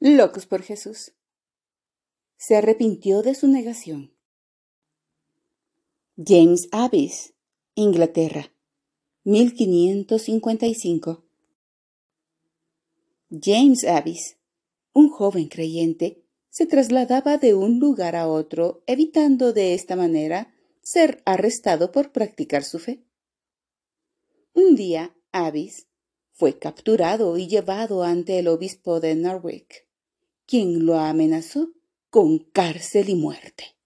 [0.00, 1.12] Locos por Jesús.
[2.36, 4.14] Se arrepintió de su negación.
[6.16, 7.34] James Abbis,
[7.74, 8.52] Inglaterra,
[9.24, 11.24] 1555.
[13.42, 14.36] James Abbis,
[14.92, 21.22] un joven creyente, se trasladaba de un lugar a otro, evitando de esta manera ser
[21.24, 23.02] arrestado por practicar su fe.
[24.54, 25.88] Un día, Abbis
[26.30, 29.87] fue capturado y llevado ante el obispo de Norwich
[30.48, 31.74] quien lo amenazó
[32.08, 33.76] con cárcel y muerte.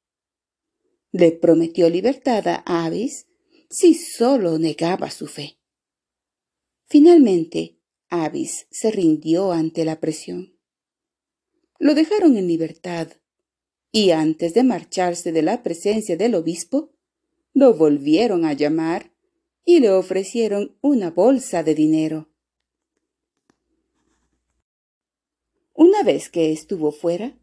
[1.10, 3.26] Le prometió libertad a Avis
[3.68, 5.58] si solo negaba su fe.
[6.86, 10.56] Finalmente, Avis se rindió ante la presión.
[11.80, 13.08] Lo dejaron en libertad
[13.90, 16.92] y antes de marcharse de la presencia del obispo,
[17.54, 19.12] lo volvieron a llamar
[19.64, 22.31] y le ofrecieron una bolsa de dinero.
[25.84, 27.36] Una vez que estuvo fuera,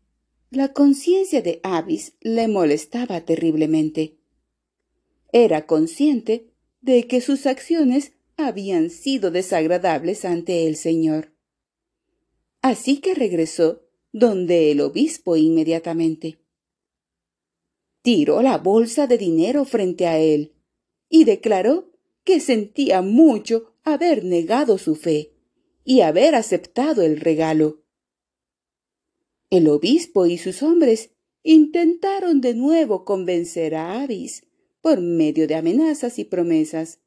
[0.50, 4.18] la conciencia de Avis le molestaba terriblemente.
[5.34, 11.34] Era consciente de que sus acciones habían sido desagradables ante el Señor.
[12.62, 13.82] Así que regresó
[14.14, 16.40] donde el obispo inmediatamente.
[18.02, 20.54] Tiró la bolsa de dinero frente a él
[21.10, 21.92] y declaró
[22.24, 25.34] que sentía mucho haber negado su fe
[25.84, 27.84] y haber aceptado el regalo.
[29.50, 31.12] El obispo y sus hombres
[31.44, 34.44] intentaron de nuevo convencer a Avis
[34.82, 37.00] por medio de amenazas y promesas.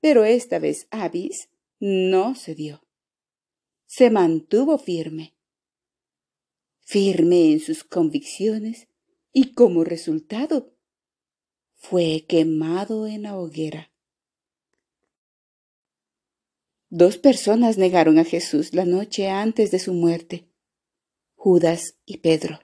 [0.00, 1.48] Pero esta vez Avis
[1.80, 2.82] no cedió.
[3.86, 5.34] Se mantuvo firme.
[6.80, 8.88] Firme en sus convicciones
[9.32, 10.74] y como resultado
[11.74, 13.90] fue quemado en la hoguera.
[16.88, 20.49] Dos personas negaron a Jesús la noche antes de su muerte.
[21.42, 22.60] Judas y Pedro.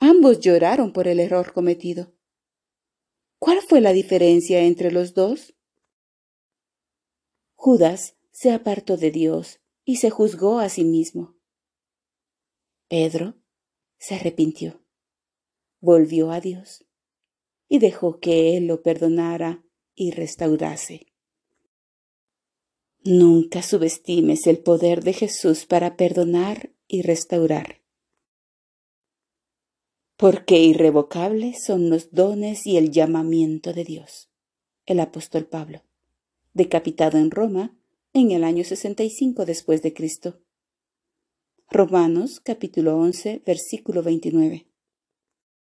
[0.00, 2.12] Ambos lloraron por el error cometido.
[3.38, 5.54] ¿Cuál fue la diferencia entre los dos?
[7.54, 11.36] Judas se apartó de Dios y se juzgó a sí mismo.
[12.88, 13.36] Pedro
[13.96, 14.84] se arrepintió,
[15.78, 16.84] volvió a Dios
[17.68, 21.06] y dejó que Él lo perdonara y restaurase.
[23.04, 27.80] Nunca subestimes el poder de Jesús para perdonar y restaurar.
[30.16, 34.28] Porque irrevocables son los dones y el llamamiento de Dios.
[34.86, 35.82] El apóstol Pablo,
[36.52, 37.78] decapitado en Roma
[38.12, 40.40] en el año 65 después de Cristo.
[41.70, 44.69] Romanos capítulo 11 versículo 29.